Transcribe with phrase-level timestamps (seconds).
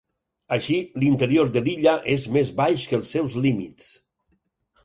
[0.55, 3.91] Així, l'interior de l'illa és més baix que els seus límits.